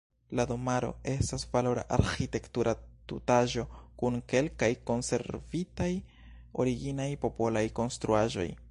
La 0.37 0.43
domaro 0.51 0.87
estas 1.09 1.43
valora 1.55 1.83
arĥitektura 1.97 2.73
tutaĵo 3.11 3.65
kun 4.03 4.17
kelkaj 4.35 4.71
konservitaj 4.91 5.91
originaj 6.65 7.09
popolaj 7.29 7.67
konstruaĵoj. 7.83 8.51